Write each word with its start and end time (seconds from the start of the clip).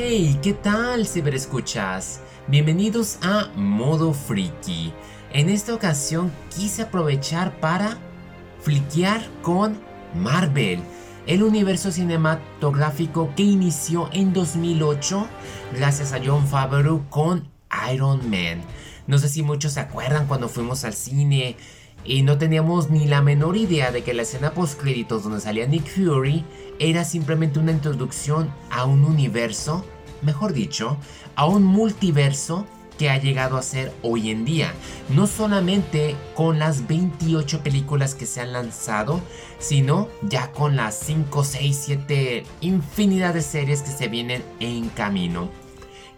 Hey, 0.00 0.38
¿qué 0.44 0.54
tal 0.54 1.08
ciberescuchas? 1.08 2.20
Bienvenidos 2.46 3.18
a 3.20 3.50
Modo 3.56 4.14
Freaky. 4.14 4.92
En 5.32 5.48
esta 5.48 5.74
ocasión 5.74 6.30
quise 6.56 6.82
aprovechar 6.82 7.58
para 7.58 7.98
fliquear 8.60 9.26
con 9.42 9.76
Marvel, 10.14 10.78
el 11.26 11.42
universo 11.42 11.90
cinematográfico 11.90 13.32
que 13.34 13.42
inició 13.42 14.08
en 14.12 14.32
2008 14.32 15.26
gracias 15.74 16.12
a 16.12 16.20
John 16.24 16.46
Favreau 16.46 17.04
con 17.10 17.48
Iron 17.92 18.30
Man. 18.30 18.62
No 19.08 19.18
sé 19.18 19.28
si 19.28 19.42
muchos 19.42 19.72
se 19.72 19.80
acuerdan 19.80 20.28
cuando 20.28 20.48
fuimos 20.48 20.84
al 20.84 20.94
cine 20.94 21.56
y 22.04 22.22
no 22.22 22.38
teníamos 22.38 22.90
ni 22.90 23.06
la 23.06 23.22
menor 23.22 23.56
idea 23.56 23.90
de 23.90 24.02
que 24.02 24.14
la 24.14 24.22
escena 24.22 24.52
post 24.52 24.80
créditos 24.80 25.24
donde 25.24 25.40
salía 25.40 25.66
Nick 25.66 25.86
Fury 25.86 26.44
era 26.78 27.04
simplemente 27.04 27.58
una 27.58 27.72
introducción 27.72 28.52
a 28.70 28.84
un 28.84 29.04
universo, 29.04 29.84
mejor 30.22 30.52
dicho, 30.52 30.96
a 31.34 31.46
un 31.46 31.64
multiverso 31.64 32.66
que 32.98 33.08
ha 33.10 33.18
llegado 33.18 33.56
a 33.56 33.62
ser 33.62 33.92
hoy 34.02 34.30
en 34.30 34.44
día. 34.44 34.74
No 35.08 35.26
solamente 35.26 36.16
con 36.34 36.58
las 36.58 36.86
28 36.86 37.62
películas 37.62 38.14
que 38.14 38.26
se 38.26 38.40
han 38.40 38.52
lanzado, 38.52 39.22
sino 39.58 40.08
ya 40.22 40.50
con 40.52 40.76
las 40.76 40.98
5, 40.98 41.44
6, 41.44 41.82
7 41.84 42.44
infinidad 42.60 43.34
de 43.34 43.42
series 43.42 43.82
que 43.82 43.90
se 43.90 44.08
vienen 44.08 44.42
en 44.60 44.88
camino. 44.88 45.48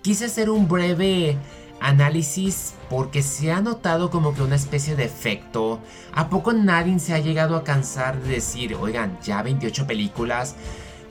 Quise 0.03 0.25
hacer 0.25 0.49
un 0.49 0.67
breve 0.67 1.37
análisis 1.81 2.75
porque 2.89 3.23
se 3.23 3.53
ha 3.53 3.61
notado 3.61 4.11
como 4.11 4.35
que 4.35 4.43
una 4.43 4.57
especie 4.57 4.97
de 4.97 5.05
efecto. 5.05 5.81
¿A 6.13 6.29
poco 6.29 6.53
nadie 6.53 6.99
se 6.99 7.15
ha 7.15 7.19
llegado 7.19 7.57
a 7.57 7.65
cansar 7.65 8.21
de 8.21 8.35
decir, 8.35 8.75
oigan, 8.75 9.19
ya 9.23 9.43
28 9.43 9.87
películas, 9.87 10.57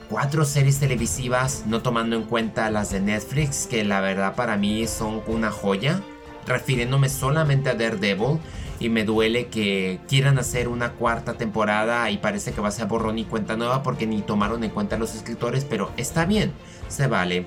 4 0.08 0.44
series 0.44 0.78
televisivas, 0.78 1.64
no 1.66 1.82
tomando 1.82 2.16
en 2.16 2.24
cuenta 2.24 2.70
las 2.70 2.90
de 2.90 3.00
Netflix, 3.00 3.66
que 3.66 3.84
la 3.84 4.00
verdad 4.00 4.34
para 4.34 4.56
mí 4.56 4.86
son 4.86 5.22
una 5.26 5.50
joya? 5.50 6.00
Refiriéndome 6.46 7.08
solamente 7.08 7.70
a 7.70 7.74
Daredevil. 7.74 8.38
Y 8.78 8.88
me 8.88 9.04
duele 9.04 9.48
que 9.48 10.00
quieran 10.08 10.38
hacer 10.38 10.66
una 10.66 10.92
cuarta 10.92 11.34
temporada 11.34 12.10
y 12.10 12.16
parece 12.16 12.52
que 12.52 12.62
va 12.62 12.68
a 12.68 12.72
ser 12.72 12.86
borrón 12.86 13.18
y 13.18 13.24
cuenta 13.24 13.54
nueva 13.54 13.82
porque 13.82 14.06
ni 14.06 14.22
tomaron 14.22 14.64
en 14.64 14.70
cuenta 14.70 14.96
los 14.96 15.14
escritores, 15.14 15.66
pero 15.66 15.90
está 15.98 16.24
bien, 16.24 16.54
se 16.88 17.06
vale. 17.06 17.46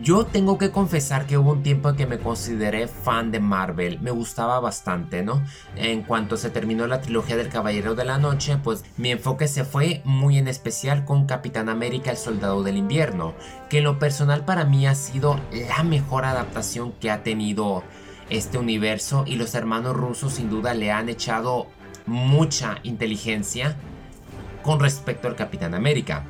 Yo 0.00 0.24
tengo 0.26 0.58
que 0.58 0.70
confesar 0.70 1.26
que 1.26 1.38
hubo 1.38 1.52
un 1.52 1.62
tiempo 1.62 1.90
en 1.90 1.96
que 1.96 2.06
me 2.06 2.18
consideré 2.18 2.88
fan 2.88 3.30
de 3.30 3.40
Marvel, 3.40 4.00
me 4.00 4.10
gustaba 4.10 4.58
bastante, 4.58 5.22
¿no? 5.22 5.42
En 5.76 6.02
cuanto 6.02 6.36
se 6.36 6.50
terminó 6.50 6.86
la 6.86 7.00
trilogía 7.00 7.36
del 7.36 7.48
Caballero 7.48 7.94
de 7.94 8.04
la 8.04 8.18
Noche, 8.18 8.58
pues 8.62 8.84
mi 8.96 9.10
enfoque 9.10 9.46
se 9.46 9.64
fue 9.64 10.00
muy 10.04 10.38
en 10.38 10.48
especial 10.48 11.04
con 11.04 11.26
Capitán 11.26 11.68
América 11.68 12.10
el 12.10 12.16
Soldado 12.16 12.62
del 12.62 12.76
Invierno, 12.76 13.34
que 13.68 13.78
en 13.78 13.84
lo 13.84 13.98
personal 13.98 14.44
para 14.44 14.64
mí 14.64 14.86
ha 14.86 14.94
sido 14.94 15.38
la 15.68 15.82
mejor 15.84 16.24
adaptación 16.24 16.92
que 16.92 17.10
ha 17.10 17.22
tenido 17.22 17.84
este 18.30 18.58
universo 18.58 19.24
y 19.26 19.36
los 19.36 19.54
hermanos 19.54 19.94
rusos 19.94 20.34
sin 20.34 20.48
duda 20.48 20.74
le 20.74 20.90
han 20.90 21.08
echado 21.08 21.66
mucha 22.06 22.78
inteligencia 22.82 23.76
con 24.62 24.80
respecto 24.80 25.28
al 25.28 25.36
Capitán 25.36 25.74
América. 25.74 26.24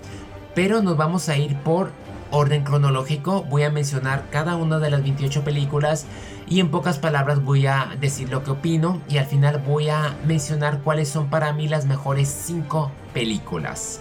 Pero 0.55 0.83
nos 0.83 0.97
vamos 0.97 1.29
a 1.29 1.37
ir 1.37 1.57
por 1.59 1.93
orden 2.33 2.65
cronológico 2.65 3.45
voy 3.45 3.63
a 3.63 3.71
mencionar 3.71 4.29
cada 4.31 4.57
una 4.57 4.79
de 4.79 4.91
las 4.91 5.03
28 5.03 5.45
películas 5.45 6.07
y 6.49 6.59
en 6.61 6.71
pocas 6.71 6.99
palabras 6.99 7.45
voy 7.45 7.67
a 7.67 7.97
decir 8.01 8.31
lo 8.31 8.43
que 8.43 8.51
opino 8.51 9.01
y 9.09 9.19
al 9.19 9.27
final 9.27 9.63
voy 9.65 9.91
a 9.91 10.17
mencionar 10.27 10.81
cuáles 10.81 11.09
son 11.09 11.29
para 11.29 11.53
mí 11.53 11.69
las 11.69 11.87
mejores 11.87 12.29
5 12.29 12.91
películas. 13.15 14.01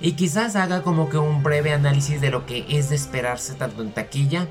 Y 0.00 0.12
quizás 0.12 0.56
haga 0.56 0.82
como 0.82 1.08
que 1.08 1.18
un 1.18 1.42
breve 1.42 1.72
análisis 1.72 2.20
de 2.20 2.30
lo 2.30 2.46
que 2.46 2.64
es 2.68 2.88
de 2.88 2.96
esperarse 2.96 3.54
tanto 3.54 3.82
en 3.82 3.92
taquilla 3.92 4.48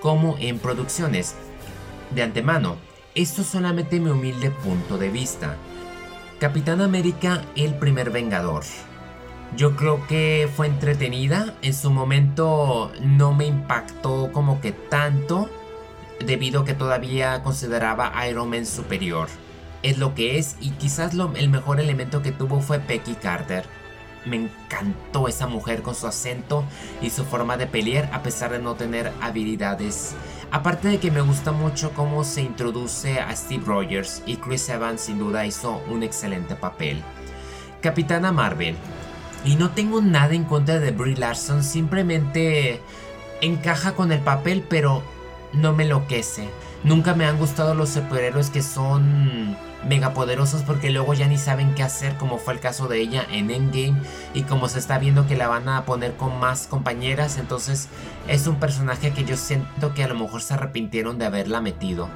como 0.00 0.36
en 0.38 0.58
producciones. 0.58 1.34
De 2.14 2.22
antemano, 2.22 2.76
esto 3.14 3.42
es 3.42 3.48
solamente 3.48 3.98
mi 3.98 4.10
humilde 4.10 4.50
punto 4.50 4.98
de 4.98 5.08
vista. 5.08 5.56
Capitán 6.38 6.80
América, 6.80 7.42
el 7.56 7.74
primer 7.74 8.10
Vengador. 8.10 8.64
Yo 9.56 9.76
creo 9.76 10.06
que 10.06 10.48
fue 10.56 10.66
entretenida. 10.66 11.54
En 11.62 11.74
su 11.74 11.90
momento 11.90 12.90
no 13.00 13.34
me 13.34 13.46
impactó 13.46 14.30
como 14.32 14.60
que 14.60 14.72
tanto. 14.72 15.50
Debido 16.24 16.62
a 16.62 16.64
que 16.64 16.74
todavía 16.74 17.42
consideraba 17.42 18.18
a 18.18 18.28
Iron 18.28 18.48
Man 18.48 18.64
superior. 18.64 19.28
Es 19.82 19.98
lo 19.98 20.14
que 20.14 20.38
es 20.38 20.56
y 20.60 20.70
quizás 20.70 21.12
el 21.36 21.48
mejor 21.50 21.80
elemento 21.80 22.22
que 22.22 22.32
tuvo 22.32 22.60
fue 22.60 22.78
Becky 22.78 23.14
Carter. 23.14 23.64
Me 24.24 24.36
encantó 24.36 25.26
esa 25.26 25.48
mujer 25.48 25.82
con 25.82 25.96
su 25.96 26.06
acento 26.06 26.64
y 27.00 27.10
su 27.10 27.24
forma 27.24 27.56
de 27.56 27.66
pelear 27.66 28.08
a 28.12 28.22
pesar 28.22 28.52
de 28.52 28.60
no 28.60 28.76
tener 28.76 29.12
habilidades. 29.20 30.14
Aparte 30.52 30.88
de 30.88 30.98
que 30.98 31.10
me 31.10 31.20
gusta 31.20 31.50
mucho 31.50 31.92
cómo 31.92 32.22
se 32.22 32.42
introduce 32.42 33.18
a 33.18 33.34
Steve 33.34 33.64
Rogers 33.66 34.22
y 34.24 34.36
Chris 34.36 34.68
Evans 34.68 35.00
sin 35.00 35.18
duda 35.18 35.44
hizo 35.44 35.82
un 35.90 36.04
excelente 36.04 36.54
papel. 36.54 37.02
Capitana 37.80 38.30
Marvel. 38.30 38.76
Y 39.44 39.56
no 39.56 39.70
tengo 39.70 40.00
nada 40.00 40.34
en 40.34 40.44
contra 40.44 40.78
de 40.78 40.92
Brie 40.92 41.16
Larson, 41.16 41.64
simplemente 41.64 42.80
encaja 43.40 43.94
con 43.94 44.12
el 44.12 44.20
papel, 44.20 44.64
pero 44.68 45.02
no 45.52 45.72
me 45.72 45.82
enloquece. 45.82 46.48
Nunca 46.84 47.14
me 47.14 47.26
han 47.26 47.38
gustado 47.38 47.74
los 47.74 47.90
superhéroes 47.90 48.50
que 48.50 48.62
son 48.62 49.56
megapoderosos 49.88 50.62
porque 50.62 50.90
luego 50.90 51.14
ya 51.14 51.26
ni 51.26 51.38
saben 51.38 51.74
qué 51.74 51.82
hacer, 51.82 52.16
como 52.16 52.38
fue 52.38 52.54
el 52.54 52.60
caso 52.60 52.88
de 52.88 53.00
ella 53.00 53.26
en 53.30 53.50
Endgame 53.50 54.00
y 54.34 54.42
como 54.42 54.68
se 54.68 54.78
está 54.78 54.98
viendo 54.98 55.26
que 55.26 55.36
la 55.36 55.48
van 55.48 55.68
a 55.68 55.84
poner 55.84 56.14
con 56.14 56.38
más 56.38 56.66
compañeras, 56.66 57.38
entonces 57.38 57.88
es 58.28 58.46
un 58.46 58.56
personaje 58.56 59.12
que 59.12 59.24
yo 59.24 59.36
siento 59.36 59.94
que 59.94 60.04
a 60.04 60.08
lo 60.08 60.14
mejor 60.14 60.42
se 60.42 60.54
arrepintieron 60.54 61.18
de 61.18 61.26
haberla 61.26 61.60
metido. 61.60 62.08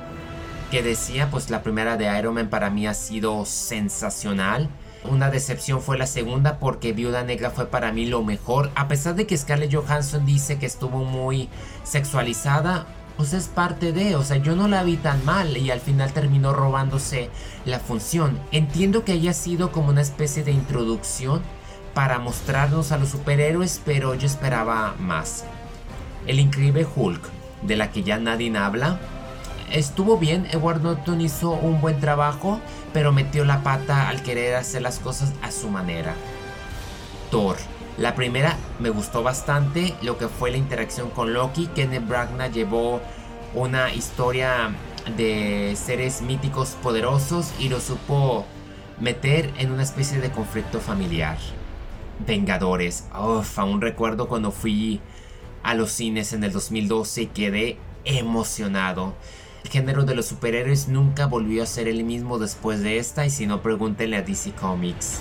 Que 0.71 0.83
decía, 0.83 1.31
pues 1.31 1.49
la 1.51 1.63
primera 1.63 1.97
de 1.97 2.19
Iron 2.19 2.35
Man 2.35 2.49
para 2.49 2.71
mí 2.71 2.87
ha 2.87 2.95
sido 2.95 3.45
sensacional. 3.45 4.69
Una 5.11 5.31
decepción 5.31 5.81
fue 5.81 5.99
la 5.99 6.07
segunda 6.07 6.59
porque 6.59 6.93
Viuda 6.93 7.23
Negra 7.23 7.51
fue 7.51 7.67
para 7.67 7.93
mí 7.93 8.07
lo 8.07 8.25
mejor. 8.25 8.71
A 8.75 8.89
pesar 8.89 9.15
de 9.15 9.27
que 9.27 9.37
Scarlett 9.37 9.75
Johansson 9.75 10.27
dice 10.27 10.59
que 10.59 10.67
estuvo 10.67 11.05
muy 11.05 11.49
sexualizada, 11.85 12.87
pues 13.17 13.33
es 13.33 13.47
parte 13.47 13.93
de, 13.93 14.17
o 14.17 14.23
sea, 14.23 14.37
yo 14.37 14.57
no 14.57 14.69
la 14.69 14.83
vi 14.83 14.97
tan 14.97 15.25
mal 15.25 15.57
y 15.57 15.71
al 15.71 15.81
final 15.81 16.13
terminó 16.13 16.53
robándose 16.53 17.31
la 17.65 17.79
función. 17.79 18.39
Entiendo 18.51 19.05
que 19.05 19.13
haya 19.13 19.33
sido 19.33 19.73
como 19.73 19.89
una 19.89 20.03
especie 20.03 20.45
de 20.45 20.53
introducción 20.53 21.43
para 21.95 22.19
mostrarnos 22.19 22.93
a 22.93 22.99
los 22.99 23.11
superhéroes, 23.11 23.81
pero 23.85 24.15
yo 24.15 24.27
esperaba 24.27 24.95
más. 24.99 25.45
El 26.27 26.41
increíble 26.41 26.87
Hulk, 26.95 27.23
de 27.63 27.77
la 27.77 27.91
que 27.91 28.03
ya 28.03 28.19
nadie 28.19 28.55
habla, 28.59 29.01
estuvo 29.71 30.19
bien, 30.19 30.47
Edward 30.51 30.83
Norton 30.83 31.21
hizo 31.21 31.51
un 31.51 31.81
buen 31.81 32.01
trabajo, 32.01 32.61
pero 32.93 33.13
metió 33.13 33.45
la 33.45 33.63
pata 33.63 34.09
al 34.09 34.23
querer 34.23 34.57
hacer 34.57 34.83
las 34.83 34.99
cosas 34.99 35.33
a 35.43 35.51
su 35.51 35.69
manera. 35.69 36.15
Thor. 37.31 37.57
La 37.99 38.15
primera 38.15 38.59
me 38.79 38.91
gustó 38.91 39.23
bastante 39.23 39.95
lo 40.03 40.19
que 40.19 40.29
fue 40.29 40.51
la 40.51 40.59
interacción 40.59 41.09
con 41.09 41.33
Loki. 41.33 41.67
Kenneth 41.69 42.07
Branagh 42.07 42.53
llevó 42.53 43.01
una 43.55 43.93
historia 43.95 44.71
de 45.17 45.75
seres 45.77 46.21
míticos 46.21 46.77
poderosos 46.83 47.55
y 47.59 47.71
lo 47.71 47.81
supo 47.81 48.45
meter 49.01 49.51
en 49.59 49.73
una 49.73 49.83
especie 49.83 50.21
de 50.21 50.31
conflicto 50.31 50.79
familiar. 50.79 51.39
Vengadores. 52.27 53.05
Uf, 53.19 53.59
aún 53.59 53.81
recuerdo 53.81 54.29
cuando 54.29 54.51
fui 54.51 55.01
a 55.63 55.75
los 55.75 55.91
cines 55.91 56.35
en 56.35 56.45
el 56.45 56.53
2012 56.53 57.23
y 57.23 57.27
quedé 57.29 57.79
emocionado. 58.05 59.15
El 59.67 59.73
género 59.73 60.05
de 60.05 60.15
los 60.15 60.27
superhéroes 60.27 60.87
nunca 60.87 61.27
volvió 61.27 61.65
a 61.65 61.67
ser 61.67 61.89
el 61.89 62.05
mismo 62.05 62.39
después 62.39 62.85
de 62.85 62.99
esta 62.99 63.27
y 63.27 63.31
si 63.31 63.49
no 63.49 63.63
pregúntenle 63.63 64.17
a 64.17 64.23
DC 64.23 64.53
Comics. 64.53 65.19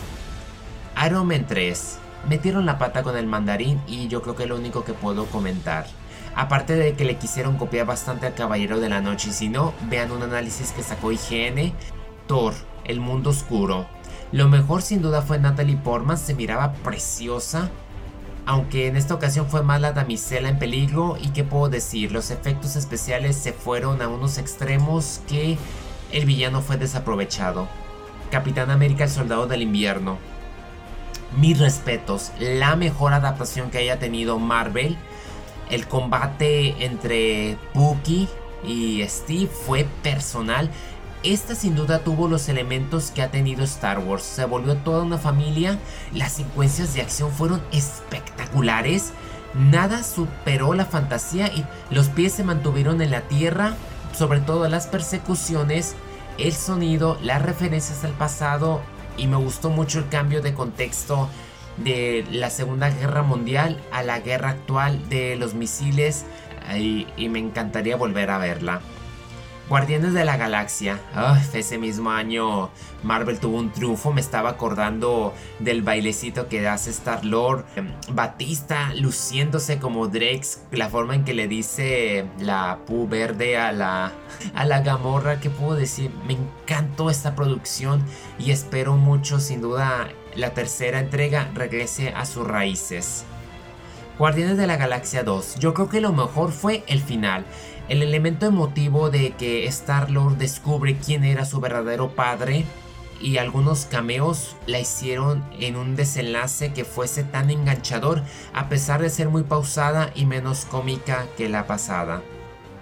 Iron 1.04 1.26
Man 1.26 1.48
3. 1.48 1.98
Metieron 2.30 2.68
la 2.68 2.78
pata 2.78 3.02
con 3.02 3.18
el 3.18 3.26
mandarín 3.26 3.82
y 3.88 4.08
yo 4.08 4.22
creo 4.22 4.36
que 4.36 4.44
es 4.44 4.50
lo 4.50 4.58
único 4.58 4.84
que 4.86 4.94
puedo 4.94 5.26
comentar. 5.26 5.88
Aparte 6.36 6.76
de 6.76 6.94
que 6.94 7.06
le 7.06 7.18
quisieron 7.18 7.58
copiar 7.58 7.88
bastante 7.88 8.28
al 8.28 8.36
Caballero 8.36 8.80
de 8.80 8.90
la 8.90 9.02
Noche 9.02 9.32
y 9.32 9.34
si 9.34 9.50
no, 9.50 9.74
vean 9.90 10.12
un 10.12 10.22
análisis 10.22 10.74
que 10.74 10.84
sacó 10.84 11.12
IGN. 11.12 11.74
Thor, 12.28 12.54
el 12.84 13.00
mundo 13.00 13.32
oscuro. 13.32 13.88
Lo 14.32 14.48
mejor 14.48 14.84
sin 14.84 15.02
duda 15.02 15.24
fue 15.24 15.40
Natalie 15.40 15.78
Portman, 15.78 16.20
se 16.20 16.36
miraba 16.36 16.74
preciosa 16.84 17.72
aunque 18.46 18.88
en 18.88 18.96
esta 18.96 19.14
ocasión 19.14 19.48
fue 19.48 19.64
más 19.64 19.82
la 19.82 19.92
damisela 19.92 20.50
en 20.50 20.60
peligro 20.60 21.18
y 21.20 21.30
qué 21.30 21.44
puedo 21.44 21.70
decir, 21.70 22.12
los 22.12 22.30
efectos 22.30 22.76
especiales 22.76 23.36
se 23.36 23.54
fueron 23.54 24.02
a 24.02 24.08
unos 24.08 24.38
extremos 24.38 25.22
que 25.28 25.58
el 26.12 26.26
villano 26.26 26.62
fue 26.62 26.78
desaprovechado. 26.78 27.68
Capitán 28.30 28.70
América 28.70 29.04
el 29.04 29.10
Soldado 29.10 29.48
del 29.48 29.64
Invierno. 29.64 30.18
Mis 31.38 31.60
respetos, 31.60 32.32
la 32.40 32.76
mejor 32.76 33.14
adaptación 33.14 33.72
que 33.72 33.80
haya 33.80 34.00
tenido 34.00 34.38
Marvel. 34.40 34.96
El 35.70 35.88
combate 35.88 36.86
entre 36.86 37.58
Bucky 37.74 38.30
y 38.64 39.04
Steve 39.08 39.48
fue 39.48 39.88
personal 40.04 40.70
esta 41.26 41.56
sin 41.56 41.76
duda 41.76 42.00
tuvo 42.00 42.28
los 42.28 42.50
elementos 42.50 43.12
que 43.12 43.22
ha 43.22 43.32
tenido 43.32 43.64
Star 43.64 44.00
Wars. 44.00 44.24
Se 44.24 44.46
volvió 44.46 44.78
toda 44.78 45.04
una 45.04 45.18
familia. 45.18 45.80
Las 46.14 46.34
secuencias 46.34 46.94
de 46.94 47.02
acción 47.02 47.32
fueron 47.32 47.62
espectaculares. 47.72 49.12
Nada 49.54 50.04
superó 50.04 50.74
la 50.74 50.86
fantasía 50.86 51.48
y 51.48 51.66
los 51.90 52.10
pies 52.10 52.34
se 52.34 52.44
mantuvieron 52.44 53.02
en 53.02 53.12
la 53.12 53.22
tierra, 53.22 53.76
sobre 54.14 54.40
todo 54.40 54.68
las 54.68 54.88
persecuciones, 54.88 55.96
el 56.38 56.54
sonido, 56.54 57.18
las 57.24 57.42
referencias 57.42 58.04
al 58.04 58.12
pasado 58.12 58.82
y 59.18 59.28
me 59.28 59.38
gustó 59.38 59.70
mucho 59.70 60.00
el 60.00 60.10
cambio 60.10 60.42
de 60.42 60.54
contexto 60.54 61.30
de 61.78 62.26
la 62.32 62.50
Segunda 62.50 62.90
Guerra 62.90 63.24
Mundial 63.24 63.82
a 63.92 64.04
la 64.04 64.20
guerra 64.20 64.50
actual 64.50 65.10
de 65.10 65.38
los 65.38 65.54
misiles 65.54 66.26
y, 66.78 67.08
y 67.16 67.30
me 67.30 67.40
encantaría 67.40 67.96
volver 67.96 68.30
a 68.32 68.38
verla. 68.38 68.82
Guardianes 69.68 70.14
de 70.14 70.26
la 70.26 70.38
Galaxia. 70.38 71.00
ese 71.54 71.80
mismo 71.80 72.12
año 72.12 72.70
Marvel 73.04 73.40
tuvo 73.40 73.58
un 73.58 73.72
triunfo. 73.72 74.14
Me 74.14 74.22
estaba 74.22 74.52
acordando 74.52 75.34
del 75.60 75.82
bailecito 75.82 76.48
que 76.48 76.68
hace 76.68 76.92
Star 76.92 77.26
Lord. 77.26 77.66
Em, 77.76 77.92
Batista 78.12 78.94
luciéndose 78.94 79.80
como 79.80 80.08
Drex. 80.08 80.62
La 80.72 80.90
forma 80.90 81.16
en 81.16 81.26
que 81.26 81.34
le 81.34 81.48
dice 81.48 82.26
la 82.40 82.80
pu 82.86 83.08
verde 83.08 83.58
a 83.58 83.72
la, 83.72 84.12
a 84.54 84.66
la 84.66 84.82
Gamorra. 84.82 85.40
¿Qué 85.40 85.50
puedo 85.50 85.76
decir? 85.76 86.12
Me 86.28 86.34
encantó 86.34 87.10
esta 87.10 87.36
producción 87.36 88.04
y 88.38 88.52
espero 88.52 88.96
mucho, 88.98 89.40
sin 89.40 89.62
duda, 89.62 90.10
la 90.36 90.52
tercera 90.52 91.00
entrega 91.00 91.50
regrese 91.56 92.10
a 92.10 92.26
sus 92.26 92.46
raíces. 92.46 93.26
Guardianes 94.18 94.58
de 94.58 94.66
la 94.66 94.78
Galaxia 94.78 95.24
2. 95.24 95.56
Yo 95.60 95.74
creo 95.74 95.90
que 95.90 96.00
lo 96.00 96.14
mejor 96.14 96.54
fue 96.54 96.86
el 96.88 97.02
final. 97.02 97.46
El 97.90 98.02
elemento 98.02 98.46
emotivo 98.46 99.10
de 99.10 99.32
que 99.32 99.66
Star-Lord 99.68 100.38
descubre 100.38 100.96
quién 100.96 101.26
era 101.26 101.44
su 101.44 101.60
verdadero 101.60 102.16
padre 102.16 102.64
y 103.22 103.38
algunos 103.38 103.86
cameos 103.86 104.56
la 104.68 104.80
hicieron 104.80 105.44
en 105.60 105.76
un 105.76 105.98
desenlace 105.98 106.72
que 106.72 106.86
fuese 106.86 107.24
tan 107.24 107.50
enganchador 107.50 108.22
a 108.54 108.70
pesar 108.70 109.02
de 109.02 109.10
ser 109.10 109.28
muy 109.28 109.44
pausada 109.44 110.12
y 110.16 110.26
menos 110.26 110.64
cómica 110.64 111.28
que 111.36 111.50
la 111.50 111.68
pasada. 111.68 112.22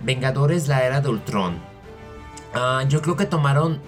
Vengadores 0.01 0.68
la 0.68 0.83
era 0.83 1.01
de 1.01 1.09
Ultron. 1.09 1.57
Ah, 2.53 2.83
yo 2.88 3.01
creo 3.01 3.15
que 3.15 3.25
tomaron 3.25 3.81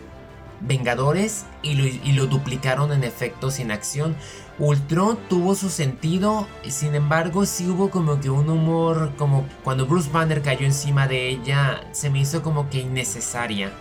Vengadores 0.68 1.46
y 1.62 1.76
lo, 2.14 2.26
duplicaron 2.26 2.92
en 2.92 3.04
efectos 3.04 3.60
en 3.60 3.72
acción. 3.72 4.16
Ultron 4.58 5.18
tuvo 5.30 5.54
su 5.54 5.70
sentido, 5.70 6.48
sin 6.68 6.96
embargo 6.96 7.46
sí 7.46 7.68
hubo 7.68 7.90
como 7.90 8.20
que 8.20 8.30
un 8.30 8.50
humor, 8.50 9.12
como 9.18 9.46
cuando 9.64 9.86
Bruce 9.86 10.10
Banner 10.12 10.42
cayó 10.42 10.66
encima 10.66 11.08
de 11.08 11.30
ella, 11.30 11.82
se 11.92 12.10
me 12.10 12.20
hizo 12.20 12.42
como 12.42 12.70
que 12.70 12.80
innecesaria. 12.80 13.72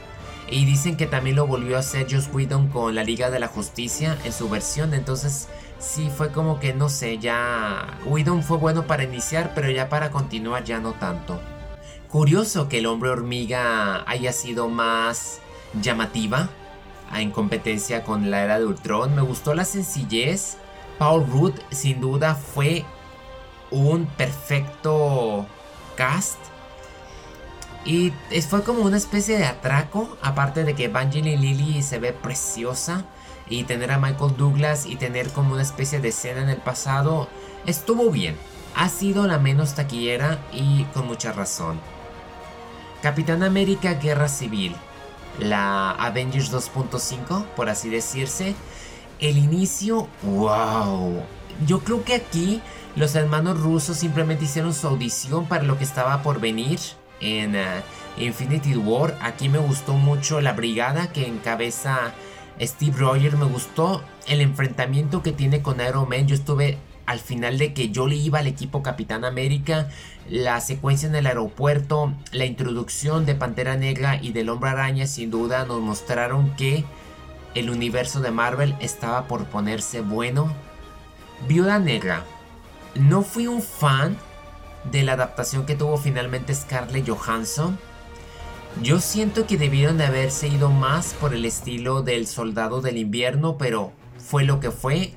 Y 0.51 0.67
dicen 0.67 0.97
que 0.97 1.07
también 1.07 1.37
lo 1.37 1.47
volvió 1.47 1.77
a 1.77 1.81
hacer 1.81 2.07
Joss 2.11 2.29
Whedon 2.33 2.69
con 2.69 2.95
la 2.95 3.03
Liga 3.03 3.31
de 3.31 3.41
la 3.41 3.49
Justicia 3.49 4.19
en 4.25 4.33
su 4.33 4.49
versión, 4.51 4.93
entonces 4.93 5.49
sí 5.79 6.11
fue 6.15 6.33
como 6.33 6.61
que 6.61 6.75
no 6.75 6.89
sé, 6.89 7.19
ya 7.19 7.99
Whedon 8.05 8.43
fue 8.43 8.59
bueno 8.59 8.87
para 8.87 9.05
iniciar, 9.05 9.53
pero 9.55 9.71
ya 9.71 9.89
para 9.89 10.11
continuar 10.11 10.65
ya 10.65 10.81
no 10.81 10.93
tanto. 10.93 11.41
Curioso 12.09 12.69
que 12.69 12.79
el 12.79 12.87
hombre 12.87 13.11
hormiga 13.11 14.09
haya 14.09 14.33
sido 14.33 14.69
más 14.69 15.41
llamativa 15.81 16.51
en 17.21 17.31
competencia 17.31 18.05
con 18.05 18.31
la 18.31 18.43
era 18.43 18.59
de 18.59 18.67
Ultron. 18.67 19.15
Me 19.15 19.23
gustó 19.23 19.55
la 19.55 19.65
sencillez. 19.65 20.57
Paul 20.99 21.27
Rudd 21.27 21.55
sin 21.71 22.01
duda 22.01 22.35
fue 22.35 22.85
un 23.71 24.07
perfecto 24.07 25.47
cast. 25.97 26.39
Y 27.85 28.13
fue 28.49 28.63
como 28.63 28.83
una 28.83 28.97
especie 28.97 29.39
de 29.39 29.45
atraco. 29.45 30.17
Aparte 30.23 30.65
de 30.65 30.75
que 30.75 30.85
Evangeline 30.85 31.41
Lily 31.41 31.83
se 31.83 31.99
ve 31.99 32.13
preciosa. 32.13 33.05
Y 33.49 33.65
tener 33.65 33.91
a 33.91 33.99
Michael 33.99 34.37
Douglas 34.37 34.87
y 34.87 34.97
tener 34.97 35.31
como 35.31 35.53
una 35.53 35.63
especie 35.63 36.01
de 36.01 36.09
escena 36.09 36.43
en 36.43 36.49
el 36.49 36.59
pasado. 36.59 37.29
Estuvo 37.67 38.11
bien. 38.11 38.37
Ha 38.75 38.89
sido 38.89 39.27
la 39.27 39.39
menos 39.39 39.75
taquillera 39.75 40.39
y 40.53 40.85
con 40.95 41.07
mucha 41.07 41.33
razón. 41.33 41.79
Capitán 43.03 43.43
América 43.43 43.95
Guerra 43.95 44.29
Civil 44.29 44.75
la 45.39 45.91
Avengers 45.93 46.53
2.5, 46.53 47.45
por 47.57 47.69
así 47.69 47.89
decirse. 47.89 48.55
El 49.21 49.39
inicio, 49.39 50.09
wow. 50.23 51.23
Yo 51.67 51.81
creo 51.81 52.05
que 52.05 52.15
aquí 52.15 52.61
los 52.97 53.15
hermanos 53.15 53.61
rusos 53.61 53.97
simplemente 53.97 54.45
hicieron 54.45 54.75
su 54.75 54.87
audición 54.87 55.47
para 55.47 55.65
lo 55.65 55.79
que 55.79 55.85
estaba 55.85 56.23
por 56.23 56.41
venir 56.41 56.79
en 57.21 57.57
uh, 57.57 57.83
Infinity 58.19 58.77
War. 58.77 59.17
Aquí 59.21 59.49
me 59.49 59.59
gustó 59.59 59.95
mucho 59.95 60.41
la 60.41 60.53
brigada 60.53 61.13
que 61.13 61.27
encabeza 61.27 62.13
Steve 62.61 62.97
Rogers. 62.99 63.37
Me 63.37 63.47
gustó 63.47 64.03
el 64.27 64.41
enfrentamiento 64.41 65.23
que 65.23 65.33
tiene 65.33 65.63
con 65.63 65.81
Iron 65.81 66.09
Man. 66.09 66.27
Yo 66.27 66.35
estuve 66.35 66.79
al 67.07 67.21
final 67.21 67.59
de 67.59 67.75
que 67.75 67.91
yo 67.91 68.07
le 68.07 68.17
iba 68.17 68.39
al 68.39 68.47
equipo 68.47 68.83
Capitán 68.83 69.25
América, 69.25 69.89
la 70.29 70.61
secuencia 70.61 71.09
en 71.09 71.15
el 71.15 71.27
aeropuerto, 71.27 72.13
la 72.33 72.45
introducción 72.45 73.27
de 73.27 73.35
Pantera 73.35 73.77
Negra 73.77 74.19
y 74.21 74.33
del 74.33 74.49
Hombre 74.49 74.71
Araña 74.71 75.07
sin 75.07 75.31
duda 75.31 75.65
nos 75.67 75.81
mostraron 75.81 76.55
que 76.57 76.85
el 77.55 77.71
universo 77.71 78.21
de 78.21 78.31
Marvel 78.31 78.75
estaba 78.81 79.29
por 79.29 79.45
ponerse 79.47 80.01
bueno. 80.01 80.53
Viuda 81.47 81.79
Negra. 81.79 82.25
No 82.95 83.23
fui 83.23 83.47
un 83.47 83.63
fan 83.63 84.17
de 84.91 85.03
la 85.03 85.13
adaptación 85.13 85.67
que 85.67 85.75
tuvo 85.75 85.97
finalmente 85.97 86.55
Scarlett 86.55 87.09
Johansson. 87.09 87.79
Yo 88.83 89.01
siento 89.01 89.47
que 89.47 89.57
debieron 89.57 89.99
de 89.99 90.05
haberse 90.05 90.49
ido 90.49 90.71
más 90.71 91.15
por 91.15 91.35
el 91.35 91.45
estilo 91.45 92.03
del 92.03 92.27
Soldado 92.27 92.81
del 92.81 92.99
Invierno, 92.99 93.57
pero 93.57 93.93
fue 94.19 94.45
lo 94.45 94.59
que 94.59 94.71
fue 94.71 95.15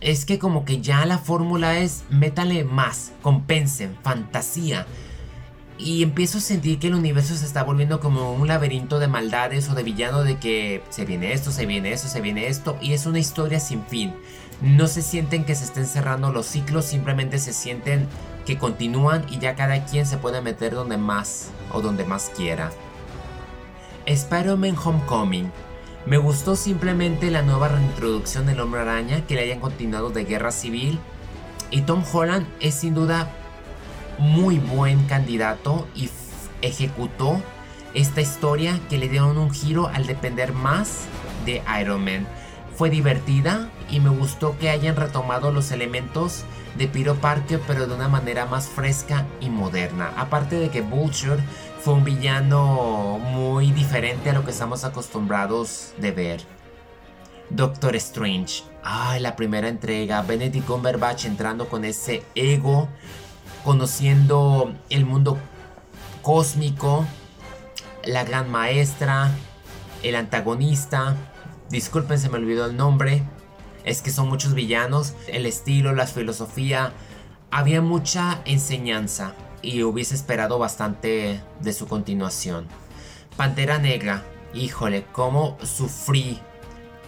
es 0.00 0.24
que 0.24 0.38
como 0.38 0.64
que 0.64 0.80
ya 0.80 1.04
la 1.06 1.18
fórmula 1.18 1.78
es 1.78 2.04
métale 2.10 2.64
más, 2.64 3.12
compensen, 3.22 3.96
fantasía. 4.02 4.86
Y 5.78 6.02
empiezo 6.02 6.38
a 6.38 6.40
sentir 6.40 6.78
que 6.78 6.86
el 6.86 6.94
universo 6.94 7.34
se 7.34 7.44
está 7.44 7.62
volviendo 7.62 8.00
como 8.00 8.32
un 8.32 8.48
laberinto 8.48 8.98
de 8.98 9.08
maldades 9.08 9.68
o 9.68 9.74
de 9.74 9.82
villano 9.82 10.22
de 10.22 10.38
que 10.38 10.82
se 10.88 11.04
viene 11.04 11.32
esto, 11.32 11.50
se 11.50 11.66
viene 11.66 11.92
esto, 11.92 12.08
se 12.08 12.22
viene 12.22 12.46
esto. 12.46 12.78
Y 12.80 12.94
es 12.94 13.04
una 13.04 13.18
historia 13.18 13.60
sin 13.60 13.84
fin. 13.84 14.14
No 14.62 14.86
se 14.86 15.02
sienten 15.02 15.44
que 15.44 15.54
se 15.54 15.64
estén 15.64 15.86
cerrando 15.86 16.32
los 16.32 16.46
ciclos, 16.46 16.86
simplemente 16.86 17.38
se 17.38 17.52
sienten 17.52 18.06
que 18.46 18.56
continúan 18.56 19.26
y 19.28 19.38
ya 19.38 19.54
cada 19.54 19.84
quien 19.84 20.06
se 20.06 20.16
puede 20.16 20.40
meter 20.40 20.72
donde 20.72 20.96
más 20.96 21.50
o 21.72 21.82
donde 21.82 22.04
más 22.04 22.30
quiera. 22.34 22.70
Spider-Man 24.06 24.76
Homecoming 24.82 25.50
me 26.06 26.18
gustó 26.18 26.54
simplemente 26.54 27.32
la 27.32 27.42
nueva 27.42 27.66
reintroducción 27.66 28.46
del 28.46 28.60
Hombre 28.60 28.80
Araña, 28.80 29.26
que 29.26 29.34
le 29.34 29.42
hayan 29.42 29.58
continuado 29.58 30.10
de 30.10 30.24
Guerra 30.24 30.52
Civil. 30.52 31.00
Y 31.70 31.80
Tom 31.82 32.04
Holland 32.12 32.46
es 32.60 32.76
sin 32.76 32.94
duda 32.94 33.32
muy 34.18 34.58
buen 34.58 35.04
candidato 35.06 35.88
y 35.96 36.08
ejecutó 36.62 37.42
esta 37.92 38.20
historia 38.20 38.78
que 38.88 38.98
le 38.98 39.08
dieron 39.08 39.36
un 39.36 39.50
giro 39.50 39.88
al 39.88 40.06
depender 40.06 40.52
más 40.52 41.06
de 41.44 41.60
Iron 41.80 42.04
Man. 42.04 42.28
Fue 42.76 42.90
divertida 42.90 43.70
y 43.88 44.00
me 44.00 44.10
gustó 44.10 44.58
que 44.58 44.68
hayan 44.68 44.96
retomado 44.96 45.50
los 45.50 45.70
elementos 45.70 46.44
de 46.76 46.88
Peter 46.88 47.14
Parker 47.14 47.60
pero 47.66 47.86
de 47.86 47.94
una 47.94 48.08
manera 48.08 48.44
más 48.44 48.68
fresca 48.68 49.26
y 49.40 49.48
moderna. 49.48 50.12
Aparte 50.16 50.56
de 50.56 50.68
que 50.68 50.82
Vulture 50.82 51.42
fue 51.80 51.94
un 51.94 52.04
villano 52.04 53.18
muy 53.18 53.70
diferente 53.70 54.30
a 54.30 54.32
lo 54.34 54.44
que 54.44 54.50
estamos 54.50 54.84
acostumbrados 54.84 55.94
de 55.98 56.12
ver. 56.12 56.56
Doctor 57.48 57.94
Strange. 57.96 58.64
Ay, 58.82 59.20
la 59.20 59.36
primera 59.36 59.68
entrega. 59.68 60.22
Benedict 60.22 60.66
Cumberbatch 60.66 61.26
entrando 61.26 61.68
con 61.68 61.84
ese 61.84 62.24
ego. 62.34 62.88
Conociendo 63.64 64.74
el 64.90 65.06
mundo 65.06 65.38
cósmico. 66.22 67.06
La 68.04 68.24
gran 68.24 68.50
maestra. 68.50 69.30
El 70.02 70.16
antagonista. 70.16 71.16
Disculpen, 71.70 72.18
se 72.18 72.28
me 72.28 72.38
olvidó 72.38 72.66
el 72.66 72.76
nombre. 72.76 73.22
Es 73.84 74.02
que 74.02 74.10
son 74.10 74.28
muchos 74.28 74.54
villanos. 74.54 75.14
El 75.26 75.46
estilo, 75.46 75.94
la 75.94 76.06
filosofía. 76.06 76.92
Había 77.50 77.80
mucha 77.80 78.40
enseñanza 78.44 79.34
y 79.62 79.82
hubiese 79.82 80.14
esperado 80.14 80.58
bastante 80.58 81.40
de 81.60 81.72
su 81.72 81.86
continuación. 81.88 82.66
Pantera 83.36 83.78
Negra, 83.78 84.22
híjole, 84.54 85.04
cómo 85.12 85.58
sufrí 85.62 86.40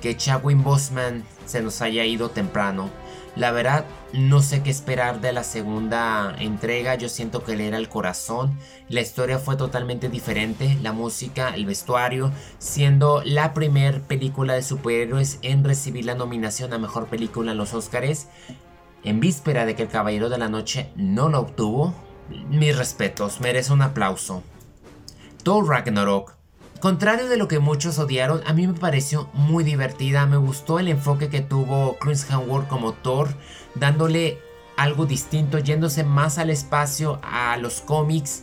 que 0.00 0.16
Chadwick 0.16 0.62
Boseman 0.62 1.24
se 1.46 1.62
nos 1.62 1.80
haya 1.82 2.04
ido 2.04 2.30
temprano. 2.30 2.90
La 3.38 3.52
verdad, 3.52 3.85
no 4.12 4.42
sé 4.42 4.64
qué 4.64 4.71
esperar 4.71 5.21
de 5.21 5.33
la 5.33 5.45
segunda 5.45 6.35
entrega. 6.40 6.97
Yo 6.97 7.09
siento 7.09 7.45
que 7.45 7.54
le 7.54 7.68
era 7.68 7.76
el 7.76 7.88
corazón. 7.88 8.59
La 8.88 9.00
historia 9.00 9.38
fue 9.38 9.54
totalmente 9.54 10.09
diferente. 10.09 10.76
La 10.83 10.92
música, 10.92 11.50
el 11.54 11.64
vestuario, 11.64 12.33
siendo 12.59 13.23
la 13.25 13.54
primer 13.54 14.02
película 14.02 14.54
de 14.54 14.62
superhéroes 14.62 15.38
en 15.42 15.62
recibir 15.62 16.04
la 16.04 16.16
nominación 16.16 16.73
a 16.73 16.78
mejor 16.78 17.07
película 17.07 17.52
en 17.52 17.59
los 17.59 17.75
Oscars. 17.75 18.26
En 19.04 19.21
víspera 19.21 19.66
de 19.66 19.76
que 19.76 19.85
El 19.85 19.88
Caballero 19.88 20.30
de 20.30 20.38
la 20.38 20.49
Noche 20.49 20.90
no 20.97 21.28
lo 21.28 21.38
obtuvo, 21.38 21.95
mis 22.50 22.76
respetos, 22.76 23.40
merece 23.40 23.73
un 23.73 23.83
aplauso. 23.83 24.42
Thor 25.45 25.68
Ragnarok. 25.68 26.38
Contrario 26.80 27.28
de 27.28 27.37
lo 27.37 27.49
que 27.49 27.58
muchos 27.58 27.99
odiaron, 27.99 28.40
a 28.47 28.52
mí 28.52 28.66
me 28.66 28.75
pareció 28.75 29.28
muy 29.32 29.64
divertida. 29.64 30.26
Me 30.26 30.37
gustó 30.37 30.78
el 30.78 30.87
enfoque 30.87 31.28
que 31.28 31.40
tuvo 31.40 31.97
Chris 31.99 32.25
Hemsworth 32.30 32.68
como 32.68 32.92
Thor, 32.92 33.35
dándole 33.75 34.38
algo 34.76 35.04
distinto, 35.04 35.58
yéndose 35.58 36.04
más 36.04 36.38
al 36.38 36.50
espacio, 36.50 37.18
a 37.23 37.56
los 37.56 37.80
cómics. 37.80 38.42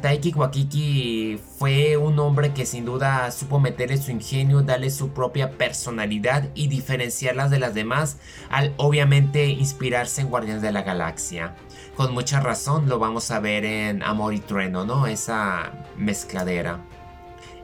Taiki 0.00 0.32
Wakiki 0.32 1.38
fue 1.58 1.98
un 1.98 2.18
hombre 2.18 2.54
que 2.54 2.64
sin 2.64 2.86
duda 2.86 3.30
supo 3.30 3.60
meterle 3.60 3.98
su 3.98 4.10
ingenio, 4.10 4.62
darle 4.62 4.90
su 4.90 5.10
propia 5.10 5.58
personalidad 5.58 6.48
y 6.54 6.68
diferenciarlas 6.68 7.50
de 7.50 7.58
las 7.58 7.74
demás, 7.74 8.16
al 8.48 8.72
obviamente 8.78 9.46
inspirarse 9.48 10.22
en 10.22 10.28
Guardianes 10.28 10.62
de 10.62 10.72
la 10.72 10.82
Galaxia. 10.82 11.56
Con 11.94 12.14
mucha 12.14 12.40
razón 12.40 12.88
lo 12.88 12.98
vamos 12.98 13.30
a 13.30 13.38
ver 13.38 13.66
en 13.66 14.02
Amor 14.02 14.32
y 14.32 14.40
Trueno, 14.40 14.86
¿no? 14.86 15.06
Esa 15.06 15.72
mezcladera. 15.98 16.80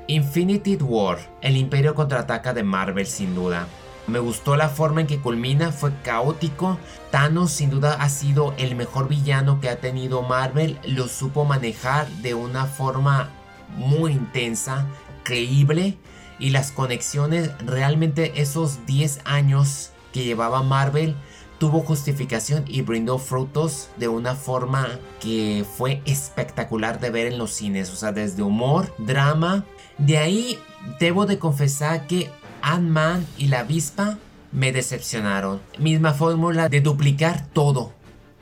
Infinity 0.09 0.77
War, 0.77 1.19
el 1.41 1.57
Imperio 1.57 1.95
contraataca 1.95 2.55
de 2.55 2.63
Marvel 2.63 3.07
sin 3.07 3.35
duda. 3.35 3.67
Me 4.07 4.21
gustó 4.21 4.57
la 4.57 4.69
forma 4.69 5.01
en 5.01 5.09
que 5.09 5.19
culmina, 5.21 5.73
fue 5.73 5.93
caótico. 6.03 6.79
Thanos 7.11 7.51
sin 7.51 7.71
duda 7.71 7.95
ha 7.95 8.09
sido 8.09 8.55
el 8.57 8.77
mejor 8.77 9.09
villano 9.09 9.61
que 9.61 9.69
ha 9.69 9.81
tenido 9.81 10.23
Marvel. 10.23 10.79
Lo 10.87 11.09
supo 11.09 11.45
manejar 11.45 12.07
de 12.23 12.35
una 12.35 12.67
forma 12.67 13.31
muy 13.77 14.13
intensa, 14.13 14.87
creíble. 15.25 15.99
Y 16.39 16.51
las 16.51 16.71
conexiones, 16.71 17.51
realmente 17.59 18.41
esos 18.41 18.87
10 18.87 19.23
años 19.25 19.91
que 20.13 20.23
llevaba 20.23 20.63
Marvel 20.63 21.17
tuvo 21.59 21.81
justificación 21.81 22.65
y 22.67 22.83
brindó 22.83 23.19
frutos 23.19 23.89
de 23.97 24.09
una 24.09 24.35
forma 24.35 24.99
que 25.21 25.65
fue 25.77 26.03
espectacular 26.05 27.01
de 27.01 27.11
ver 27.11 27.27
en 27.27 27.39
los 27.39 27.53
cines. 27.53 27.91
O 27.91 27.97
sea, 27.97 28.13
desde 28.13 28.43
humor, 28.43 28.95
drama. 28.99 29.65
De 29.99 30.19
ahí 30.19 30.59
debo 31.01 31.27
de 31.27 31.39
confesar 31.39 32.07
que 32.07 32.31
Ant-Man 32.63 33.27
y 33.39 33.47
la 33.47 33.61
avispa 33.61 34.19
me 34.53 34.73
decepcionaron. 34.73 35.61
Misma 35.79 36.13
fórmula 36.13 36.69
de 36.69 36.81
duplicar 36.81 37.47
todo 37.53 37.93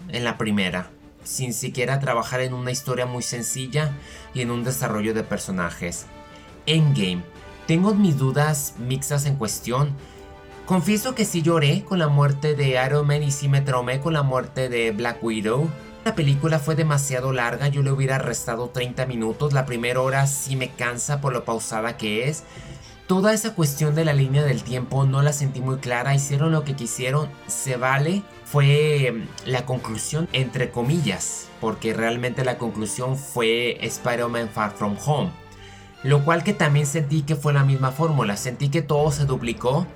en 0.09 0.25
la 0.25 0.39
primera, 0.39 0.91
sin 1.23 1.55
siquiera 1.55 2.01
trabajar 2.01 2.41
en 2.41 2.55
una 2.55 2.71
historia 2.71 3.07
muy 3.07 3.23
sencilla 3.23 3.93
y 4.33 4.41
en 4.41 4.51
un 4.51 4.65
desarrollo 4.65 5.15
de 5.15 5.25
personajes. 5.25 6.07
Endgame. 6.67 7.23
Tengo 7.67 7.95
mis 7.95 8.19
dudas 8.19 8.75
mixtas 8.79 9.27
en 9.27 9.37
cuestión. 9.37 9.97
Confieso 10.67 11.15
que 11.15 11.27
sí 11.27 11.43
lloré 11.43 11.85
con 11.85 11.99
la 11.99 12.09
muerte 12.09 12.55
de 12.55 12.83
Iron 12.87 13.07
Man 13.07 13.23
y 13.23 13.31
sí 13.31 13.51
me 13.51 13.61
traumé 13.61 14.01
con 14.01 14.15
la 14.15 14.23
muerte 14.23 14.71
de 14.71 14.93
Black 14.93 15.23
Widow. 15.23 15.69
La 16.07 16.15
película 16.15 16.59
fue 16.59 16.75
demasiado 16.75 17.35
larga, 17.35 17.69
yo 17.69 17.83
le 17.83 17.93
hubiera 17.93 18.17
restado 18.17 18.71
30 18.71 19.05
minutos, 19.05 19.53
la 19.53 19.67
primera 19.67 20.01
hora 20.01 20.27
sí 20.27 20.57
me 20.57 20.71
cansa 20.71 21.21
por 21.21 21.35
lo 21.35 21.45
pausada 21.45 21.99
que 21.99 22.31
es. 22.31 22.45
Toda 23.07 23.35
esa 23.35 23.55
cuestión 23.55 23.95
de 23.95 24.07
la 24.07 24.15
línea 24.15 24.43
del 24.43 24.63
tiempo 24.63 25.05
no 25.05 25.21
la 25.21 25.35
sentí 25.35 25.61
muy 25.61 25.77
clara, 25.77 26.15
hicieron 26.15 26.51
lo 26.51 26.65
que 26.65 26.75
quisieron, 26.75 27.29
se 27.47 27.77
vale. 27.77 28.23
Fue 28.47 29.13
mm, 29.13 29.51
la 29.51 29.67
conclusión 29.67 30.29
entre 30.33 30.71
comillas, 30.71 31.49
porque 31.61 31.93
realmente 31.93 32.43
la 32.43 32.57
conclusión 32.57 33.19
fue 33.19 33.77
Spider-Man 33.85 34.49
Far 34.49 34.71
From 34.71 34.97
Home. 35.05 35.31
Lo 36.03 36.25
cual 36.25 36.43
que 36.43 36.55
también 36.55 36.87
sentí 36.87 37.21
que 37.21 37.37
fue 37.37 37.53
la 37.53 37.65
misma 37.65 37.91
fórmula, 37.91 38.39
sentí 38.39 38.71
que 38.71 38.81
todo 38.81 39.11
se 39.11 39.27
duplicó, 39.27 39.87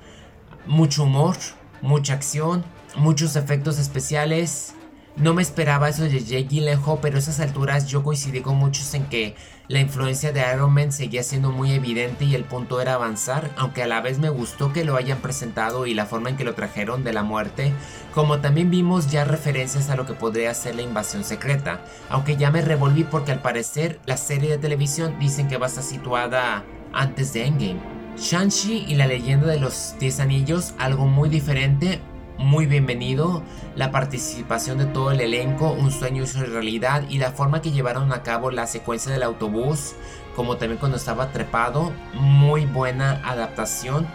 mucho 0.65 1.03
humor, 1.03 1.35
mucha 1.81 2.13
acción, 2.13 2.63
muchos 2.95 3.35
efectos 3.35 3.79
especiales, 3.79 4.75
no 5.19 5.33
me 5.33 5.41
esperaba 5.41 5.89
eso 5.89 6.03
de 6.03 6.23
Jake 6.23 6.47
Gyllenhaal, 6.47 6.99
pero 7.01 7.17
a 7.17 7.19
esas 7.19 7.41
alturas 7.41 7.87
yo 7.87 8.03
coincidí 8.03 8.39
con 8.39 8.55
muchos 8.55 8.93
en 8.93 9.05
que 9.07 9.35
la 9.67 9.79
influencia 9.79 10.31
de 10.31 10.41
Iron 10.53 10.73
Man 10.73 10.93
seguía 10.93 11.23
siendo 11.23 11.51
muy 11.51 11.73
evidente 11.73 12.23
y 12.23 12.35
el 12.35 12.45
punto 12.45 12.79
era 12.79 12.93
avanzar, 12.93 13.51
aunque 13.57 13.83
a 13.83 13.87
la 13.87 13.99
vez 13.99 14.17
me 14.17 14.29
gustó 14.29 14.71
que 14.71 14.85
lo 14.85 14.95
hayan 14.95 15.17
presentado 15.17 15.85
y 15.85 15.93
la 15.93 16.05
forma 16.05 16.29
en 16.29 16.37
que 16.37 16.45
lo 16.45 16.55
trajeron 16.55 17.03
de 17.03 17.11
la 17.11 17.23
muerte, 17.23 17.73
como 18.13 18.39
también 18.39 18.69
vimos 18.69 19.11
ya 19.11 19.25
referencias 19.25 19.89
a 19.89 19.97
lo 19.97 20.05
que 20.05 20.13
podría 20.13 20.53
ser 20.53 20.75
la 20.75 20.83
invasión 20.83 21.25
secreta, 21.25 21.81
aunque 22.09 22.37
ya 22.37 22.49
me 22.49 22.61
revolví 22.61 23.03
porque 23.03 23.33
al 23.33 23.41
parecer 23.41 23.99
la 24.05 24.15
serie 24.15 24.51
de 24.51 24.57
televisión 24.57 25.19
dicen 25.19 25.49
que 25.49 25.57
va 25.57 25.65
a 25.65 25.69
estar 25.69 25.83
situada 25.83 26.63
antes 26.93 27.33
de 27.33 27.45
Endgame. 27.45 27.98
Shang-Chi 28.19 28.85
y 28.87 28.95
la 28.95 29.07
leyenda 29.07 29.47
de 29.47 29.59
los 29.61 29.95
10 29.97 30.19
anillos, 30.19 30.73
algo 30.77 31.07
muy 31.07 31.29
diferente, 31.29 32.01
muy 32.37 32.65
bienvenido, 32.65 33.43
la 33.75 33.91
participación 33.91 34.77
de 34.77 34.85
todo 34.85 35.11
el 35.11 35.21
elenco, 35.21 35.71
un 35.71 35.89
sueño 35.89 36.23
hecho 36.23 36.45
realidad 36.45 37.03
y 37.09 37.17
la 37.17 37.31
forma 37.31 37.61
que 37.61 37.71
llevaron 37.71 38.11
a 38.11 38.21
cabo 38.21 38.51
la 38.51 38.67
secuencia 38.67 39.13
del 39.13 39.23
autobús, 39.23 39.93
como 40.35 40.57
también 40.57 40.79
cuando 40.79 40.97
estaba 40.97 41.31
trepado, 41.31 41.93
muy 42.13 42.65
buena 42.65 43.21
adaptación, 43.23 44.05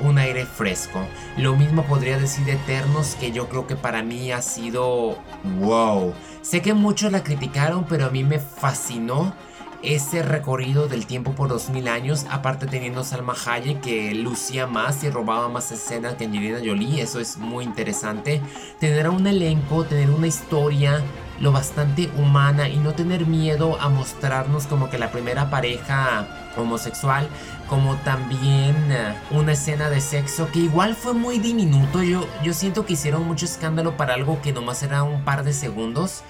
un 0.00 0.18
aire 0.18 0.44
fresco. 0.44 1.00
Lo 1.38 1.56
mismo 1.56 1.84
podría 1.84 2.18
decir 2.18 2.44
de 2.44 2.52
Eternos 2.52 3.14
que 3.14 3.32
yo 3.32 3.48
creo 3.48 3.66
que 3.66 3.76
para 3.76 4.02
mí 4.02 4.30
ha 4.30 4.42
sido 4.42 5.16
wow. 5.58 6.12
Sé 6.42 6.60
que 6.60 6.74
muchos 6.74 7.10
la 7.10 7.24
criticaron, 7.24 7.86
pero 7.88 8.06
a 8.06 8.10
mí 8.10 8.24
me 8.24 8.38
fascinó 8.38 9.34
ese 9.84 10.22
recorrido 10.22 10.88
del 10.88 11.06
tiempo 11.06 11.32
por 11.32 11.48
2000 11.48 11.88
años, 11.88 12.26
aparte 12.30 12.66
teniendo 12.66 13.04
Salma 13.04 13.34
Hayek 13.34 13.80
que 13.80 14.14
lucía 14.14 14.66
más 14.66 15.04
y 15.04 15.10
robaba 15.10 15.48
más 15.48 15.70
escenas 15.72 16.14
que 16.14 16.24
Angelina 16.24 16.58
Jolie, 16.64 17.02
eso 17.02 17.20
es 17.20 17.36
muy 17.36 17.64
interesante. 17.64 18.40
Tener 18.80 19.08
un 19.08 19.26
elenco, 19.26 19.84
tener 19.84 20.10
una 20.10 20.26
historia 20.26 21.02
lo 21.40 21.52
bastante 21.52 22.10
humana 22.16 22.68
y 22.68 22.76
no 22.76 22.94
tener 22.94 23.26
miedo 23.26 23.76
a 23.80 23.88
mostrarnos 23.88 24.66
como 24.66 24.88
que 24.88 24.98
la 24.98 25.10
primera 25.10 25.50
pareja 25.50 26.26
homosexual, 26.56 27.28
como 27.68 27.96
también 27.96 28.76
eh, 28.90 29.14
una 29.30 29.52
escena 29.52 29.90
de 29.90 30.00
sexo 30.00 30.48
que 30.52 30.60
igual 30.60 30.94
fue 30.94 31.12
muy 31.12 31.38
diminuto. 31.38 32.02
Yo, 32.02 32.26
yo 32.42 32.54
siento 32.54 32.86
que 32.86 32.92
hicieron 32.92 33.26
mucho 33.26 33.46
escándalo 33.46 33.96
para 33.96 34.14
algo 34.14 34.40
que 34.42 34.52
nomás 34.52 34.82
era 34.82 35.02
un 35.02 35.24
par 35.24 35.44
de 35.44 35.52
segundos. 35.52 36.22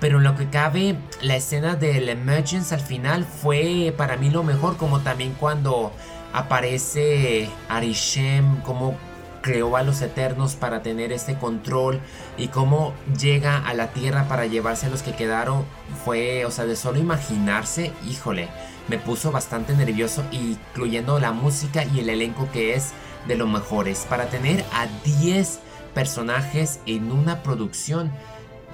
Pero 0.00 0.18
en 0.18 0.24
lo 0.24 0.36
que 0.36 0.48
cabe, 0.48 0.96
la 1.22 1.36
escena 1.36 1.76
del 1.76 2.08
Emergence 2.08 2.74
al 2.74 2.80
final 2.80 3.24
fue 3.24 3.94
para 3.96 4.16
mí 4.16 4.30
lo 4.30 4.42
mejor, 4.42 4.76
como 4.76 5.00
también 5.00 5.34
cuando 5.38 5.92
aparece 6.32 7.48
Arishem, 7.68 8.60
como 8.62 8.96
creó 9.40 9.76
a 9.76 9.82
los 9.82 10.00
Eternos 10.00 10.54
para 10.54 10.82
tener 10.82 11.12
este 11.12 11.34
control 11.36 12.00
y 12.38 12.48
cómo 12.48 12.94
llega 13.20 13.58
a 13.58 13.74
la 13.74 13.88
Tierra 13.92 14.26
para 14.26 14.46
llevarse 14.46 14.86
a 14.86 14.88
los 14.88 15.02
que 15.02 15.12
quedaron, 15.12 15.64
fue, 16.04 16.46
o 16.46 16.50
sea, 16.50 16.64
de 16.64 16.76
solo 16.76 16.98
imaginarse, 16.98 17.92
híjole, 18.08 18.48
me 18.88 18.98
puso 18.98 19.32
bastante 19.32 19.74
nervioso, 19.74 20.24
incluyendo 20.32 21.20
la 21.20 21.32
música 21.32 21.84
y 21.84 22.00
el 22.00 22.08
elenco 22.08 22.48
que 22.52 22.74
es 22.74 22.92
de 23.28 23.36
los 23.36 23.48
mejores. 23.48 24.06
Para 24.08 24.26
tener 24.26 24.64
a 24.72 24.86
10 25.04 25.60
personajes 25.94 26.80
en 26.86 27.12
una 27.12 27.42
producción, 27.42 28.10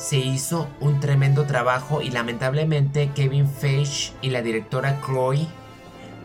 se 0.01 0.17
hizo 0.17 0.67
un 0.81 0.99
tremendo 0.99 1.45
trabajo 1.45 2.01
y 2.01 2.11
lamentablemente 2.11 3.11
Kevin 3.15 3.47
Feige 3.47 4.15
y 4.23 4.31
la 4.31 4.41
directora 4.41 4.99
Chloe 5.05 5.47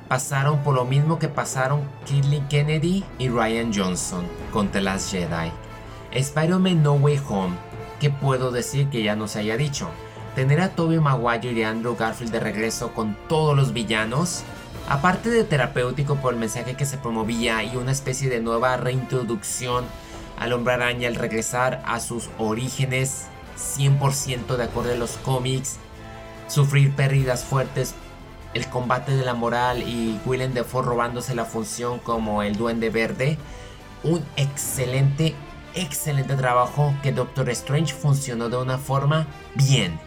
pasaron 0.07 0.59
por 0.59 0.75
lo 0.75 0.85
mismo 0.85 1.19
que 1.19 1.27
pasaron 1.27 1.81
Kirly 2.05 2.39
Kennedy 2.49 3.03
y 3.19 3.27
Ryan 3.27 3.73
Johnson 3.75 4.25
con 4.53 4.69
The 4.69 4.79
Last 4.79 5.11
Jedi. 5.11 5.51
Spider-Man 6.13 6.83
No 6.83 6.93
Way 6.93 7.19
Home, 7.27 7.53
¿qué 7.99 8.09
puedo 8.09 8.49
decir 8.49 8.87
que 8.87 9.03
ya 9.03 9.17
no 9.17 9.27
se 9.27 9.39
haya 9.39 9.57
dicho? 9.57 9.89
Tener 10.35 10.61
a 10.61 10.69
Tobey 10.69 11.01
Maguire 11.01 11.51
y 11.51 11.63
Andrew 11.63 11.97
Garfield 11.97 12.31
de 12.31 12.39
regreso 12.39 12.93
con 12.93 13.17
todos 13.27 13.57
los 13.57 13.73
villanos, 13.73 14.43
aparte 14.87 15.29
de 15.29 15.43
terapéutico 15.43 16.15
por 16.15 16.33
el 16.33 16.39
mensaje 16.39 16.75
que 16.75 16.85
se 16.85 16.97
promovía 16.97 17.61
y 17.61 17.75
una 17.75 17.91
especie 17.91 18.29
de 18.29 18.39
nueva 18.39 18.77
reintroducción 18.77 19.83
al 20.39 20.53
hombre 20.53 20.75
araña 20.75 21.09
al 21.09 21.15
regresar 21.15 21.83
a 21.85 21.99
sus 21.99 22.29
orígenes 22.37 23.27
100% 23.57 24.55
de 24.55 24.63
acuerdo 24.63 24.91
a 24.91 24.95
los 24.95 25.11
cómics, 25.17 25.77
sufrir 26.47 26.95
pérdidas 26.95 27.43
fuertes, 27.43 27.95
el 28.53 28.67
combate 28.67 29.15
de 29.15 29.25
la 29.25 29.33
moral 29.33 29.83
y 29.83 30.19
Willem 30.25 30.53
Dafoe 30.53 30.83
robándose 30.83 31.35
la 31.35 31.45
función 31.45 31.99
como 31.99 32.41
el 32.41 32.55
duende 32.55 32.89
verde. 32.89 33.37
Un 34.03 34.23
excelente, 34.37 35.35
excelente 35.73 36.35
trabajo 36.35 36.93
que 37.03 37.11
Doctor 37.11 37.49
Strange 37.49 37.93
funcionó 37.93 38.49
de 38.49 38.57
una 38.57 38.77
forma 38.77 39.27
bien. 39.55 39.99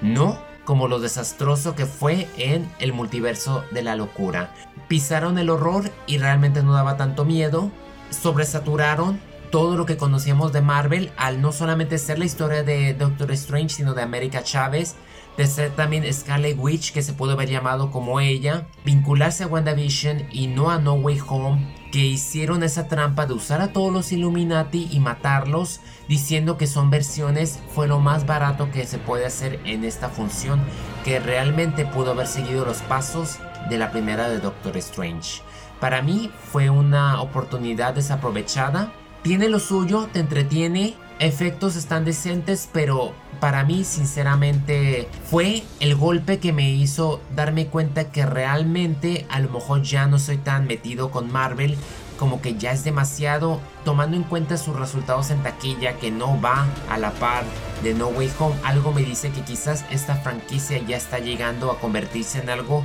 No 0.00 0.38
como 0.64 0.88
lo 0.88 0.98
desastroso 0.98 1.74
que 1.74 1.86
fue 1.86 2.28
en 2.36 2.70
el 2.80 2.92
multiverso 2.92 3.64
de 3.70 3.82
la 3.82 3.94
locura. 3.94 4.52
Pisaron 4.88 5.38
el 5.38 5.48
horror 5.48 5.90
y 6.06 6.18
realmente 6.18 6.62
no 6.62 6.72
daba 6.72 6.96
tanto 6.96 7.24
miedo. 7.24 7.70
Sobresaturaron 8.10 9.20
todo 9.56 9.78
lo 9.78 9.86
que 9.86 9.96
conocíamos 9.96 10.52
de 10.52 10.60
Marvel 10.60 11.12
al 11.16 11.40
no 11.40 11.50
solamente 11.50 11.96
ser 11.96 12.18
la 12.18 12.26
historia 12.26 12.62
de 12.62 12.92
Doctor 12.92 13.32
Strange, 13.32 13.70
sino 13.70 13.94
de 13.94 14.02
América 14.02 14.42
Chávez, 14.42 14.96
de 15.38 15.46
ser 15.46 15.70
también 15.70 16.04
Scarlet 16.12 16.58
Witch, 16.58 16.92
que 16.92 17.00
se 17.00 17.14
puede 17.14 17.32
haber 17.32 17.48
llamado 17.48 17.90
como 17.90 18.20
ella, 18.20 18.66
vincularse 18.84 19.44
a 19.44 19.46
WandaVision 19.46 20.24
y 20.30 20.48
no 20.48 20.70
a 20.70 20.78
No 20.78 20.92
Way 20.92 21.20
Home, 21.26 21.74
que 21.90 22.00
hicieron 22.00 22.62
esa 22.64 22.86
trampa 22.86 23.24
de 23.24 23.32
usar 23.32 23.62
a 23.62 23.72
todos 23.72 23.90
los 23.90 24.12
Illuminati 24.12 24.90
y 24.92 25.00
matarlos, 25.00 25.80
diciendo 26.06 26.58
que 26.58 26.66
son 26.66 26.90
versiones, 26.90 27.58
fue 27.74 27.88
lo 27.88 27.98
más 27.98 28.26
barato 28.26 28.70
que 28.70 28.84
se 28.84 28.98
puede 28.98 29.24
hacer 29.24 29.58
en 29.64 29.84
esta 29.84 30.10
función, 30.10 30.60
que 31.02 31.18
realmente 31.18 31.86
pudo 31.86 32.10
haber 32.10 32.26
seguido 32.26 32.66
los 32.66 32.82
pasos 32.82 33.38
de 33.70 33.78
la 33.78 33.90
primera 33.90 34.28
de 34.28 34.38
Doctor 34.38 34.76
Strange. 34.76 35.40
Para 35.80 36.02
mí 36.02 36.30
fue 36.52 36.68
una 36.68 37.22
oportunidad 37.22 37.94
desaprovechada 37.94 38.92
tiene 39.26 39.48
lo 39.48 39.58
suyo, 39.58 40.08
te 40.12 40.20
entretiene, 40.20 40.94
efectos 41.18 41.74
están 41.74 42.04
decentes, 42.04 42.68
pero 42.72 43.12
para 43.40 43.64
mí 43.64 43.82
sinceramente 43.82 45.08
fue 45.28 45.64
el 45.80 45.96
golpe 45.96 46.38
que 46.38 46.52
me 46.52 46.70
hizo 46.70 47.20
darme 47.34 47.66
cuenta 47.66 48.12
que 48.12 48.24
realmente 48.24 49.26
a 49.28 49.40
lo 49.40 49.50
mejor 49.50 49.82
ya 49.82 50.06
no 50.06 50.20
soy 50.20 50.36
tan 50.36 50.68
metido 50.68 51.10
con 51.10 51.32
Marvel 51.32 51.76
como 52.20 52.40
que 52.40 52.54
ya 52.54 52.70
es 52.70 52.84
demasiado, 52.84 53.58
tomando 53.84 54.16
en 54.16 54.22
cuenta 54.22 54.56
sus 54.56 54.76
resultados 54.76 55.30
en 55.30 55.42
taquilla 55.42 55.98
que 55.98 56.12
no 56.12 56.40
va 56.40 56.64
a 56.88 56.96
la 56.96 57.10
par 57.10 57.42
de 57.82 57.94
No 57.94 58.06
Way 58.06 58.30
Home, 58.38 58.54
algo 58.62 58.92
me 58.92 59.02
dice 59.02 59.30
que 59.32 59.40
quizás 59.40 59.84
esta 59.90 60.14
franquicia 60.14 60.78
ya 60.86 60.96
está 60.96 61.18
llegando 61.18 61.72
a 61.72 61.80
convertirse 61.80 62.38
en 62.38 62.48
algo 62.48 62.84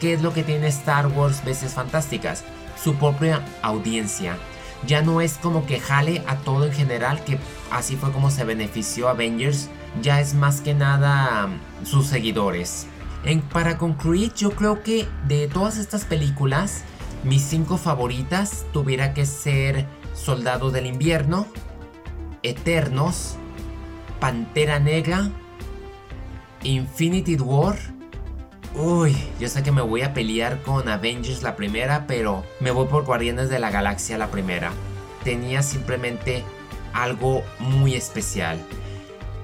que 0.00 0.12
es 0.12 0.20
lo 0.20 0.34
que 0.34 0.42
tiene 0.42 0.66
Star 0.66 1.06
Wars 1.06 1.42
veces 1.46 1.72
fantásticas, 1.72 2.44
su 2.76 2.94
propia 2.96 3.42
audiencia. 3.62 4.36
Ya 4.86 5.02
no 5.02 5.20
es 5.20 5.38
como 5.38 5.66
que 5.66 5.80
jale 5.80 6.22
a 6.26 6.36
todo 6.36 6.66
en 6.66 6.72
general, 6.72 7.22
que 7.24 7.38
así 7.70 7.96
fue 7.96 8.12
como 8.12 8.30
se 8.30 8.44
benefició 8.44 9.08
Avengers, 9.08 9.68
ya 10.02 10.20
es 10.20 10.34
más 10.34 10.60
que 10.60 10.74
nada 10.74 11.46
mm, 11.46 11.86
sus 11.86 12.06
seguidores. 12.06 12.86
Para 13.52 13.76
concluir, 13.76 14.32
yo 14.34 14.52
creo 14.52 14.82
que 14.82 15.06
de 15.26 15.48
todas 15.48 15.76
estas 15.76 16.04
películas, 16.04 16.82
mis 17.24 17.42
cinco 17.42 17.76
favoritas 17.76 18.64
tuviera 18.72 19.12
que 19.12 19.26
ser 19.26 19.86
Soldado 20.14 20.70
del 20.70 20.86
Invierno, 20.86 21.46
Eternos, 22.42 23.36
Pantera 24.20 24.78
Negra, 24.78 25.30
Infinity 26.62 27.36
War. 27.36 27.76
Uy, 28.78 29.16
yo 29.40 29.48
sé 29.48 29.62
que 29.62 29.72
me 29.72 29.82
voy 29.82 30.02
a 30.02 30.14
pelear 30.14 30.62
con 30.62 30.88
Avengers 30.88 31.42
la 31.42 31.56
primera, 31.56 32.06
pero 32.06 32.44
me 32.60 32.70
voy 32.70 32.86
por 32.86 33.04
Guardianes 33.04 33.50
de 33.50 33.58
la 33.58 33.70
Galaxia 33.70 34.18
la 34.18 34.30
primera. 34.30 34.70
Tenía 35.24 35.62
simplemente 35.62 36.44
algo 36.92 37.42
muy 37.58 37.94
especial. 37.94 38.58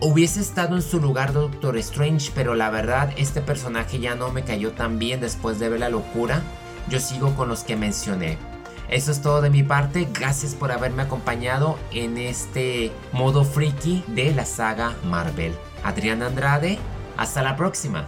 Hubiese 0.00 0.40
estado 0.40 0.76
en 0.76 0.82
su 0.82 1.00
lugar 1.00 1.32
Doctor 1.32 1.76
Strange, 1.78 2.30
pero 2.34 2.54
la 2.54 2.70
verdad 2.70 3.12
este 3.16 3.40
personaje 3.40 3.98
ya 3.98 4.14
no 4.14 4.30
me 4.30 4.44
cayó 4.44 4.72
tan 4.72 4.98
bien 4.98 5.20
después 5.20 5.58
de 5.58 5.68
ver 5.68 5.80
la 5.80 5.88
locura 5.88 6.42
yo 6.88 7.00
sigo 7.00 7.34
con 7.34 7.48
los 7.48 7.64
que 7.64 7.76
mencioné. 7.76 8.38
Eso 8.88 9.10
es 9.10 9.22
todo 9.22 9.40
de 9.40 9.50
mi 9.50 9.62
parte, 9.62 10.08
gracias 10.12 10.54
por 10.54 10.70
haberme 10.70 11.02
acompañado 11.02 11.78
en 11.90 12.18
este 12.18 12.92
modo 13.12 13.44
freaky 13.44 14.04
de 14.08 14.34
la 14.34 14.44
saga 14.44 14.94
Marvel. 15.04 15.54
Adrián 15.82 16.22
Andrade, 16.22 16.78
hasta 17.16 17.42
la 17.42 17.56
próxima. 17.56 18.06